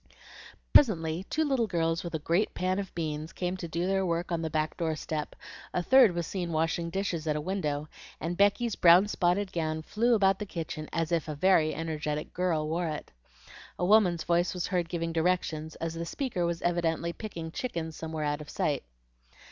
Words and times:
Presently 0.73 1.25
two 1.29 1.43
little 1.45 1.67
girls 1.67 2.03
with 2.03 2.15
a 2.15 2.25
great 2.25 2.55
pan 2.55 2.79
of 2.79 2.91
beans 2.95 3.31
came 3.31 3.55
to 3.57 3.67
do 3.67 3.85
their 3.85 4.03
work 4.03 4.31
on 4.31 4.41
the 4.41 4.49
back 4.49 4.75
doorstep, 4.75 5.35
a 5.75 5.83
third 5.83 6.13
was 6.15 6.25
seen 6.25 6.51
washing 6.51 6.89
dishes 6.89 7.27
at 7.27 7.35
a 7.35 7.39
window, 7.39 7.87
and 8.19 8.35
Becky's 8.35 8.75
brown 8.75 9.07
spotted 9.07 9.51
gown 9.53 9.83
flew 9.83 10.15
about 10.15 10.39
the 10.39 10.47
kitchen 10.47 10.89
as 10.91 11.11
if 11.11 11.27
a 11.27 11.35
very 11.35 11.75
energetic 11.75 12.33
girl 12.33 12.67
wore 12.67 12.87
it. 12.87 13.11
A 13.77 13.85
woman's 13.85 14.23
voice 14.23 14.55
was 14.55 14.65
heard 14.65 14.89
giving 14.89 15.13
directions, 15.13 15.75
as 15.75 15.93
the 15.93 16.03
speaker 16.07 16.47
was 16.47 16.63
evidently 16.63 17.13
picking 17.13 17.51
chickens 17.51 17.95
somewhere 17.95 18.23
out 18.23 18.41
of 18.41 18.49
sight. 18.49 18.83